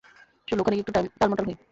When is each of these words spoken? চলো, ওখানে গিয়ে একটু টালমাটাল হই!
চলো, 0.47 0.59
ওখানে 0.61 0.75
গিয়ে 0.75 0.83
একটু 0.83 0.93
টালমাটাল 1.19 1.45
হই! 1.47 1.55